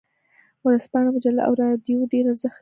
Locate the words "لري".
2.55-2.59